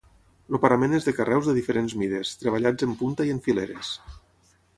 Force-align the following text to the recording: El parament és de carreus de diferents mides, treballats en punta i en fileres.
El 0.53 0.59
parament 0.61 0.95
és 0.99 1.05
de 1.09 1.13
carreus 1.17 1.49
de 1.49 1.55
diferents 1.57 1.95
mides, 2.03 2.33
treballats 2.45 2.89
en 2.89 2.97
punta 3.03 3.29
i 3.31 3.35
en 3.37 3.45
fileres. 3.51 3.93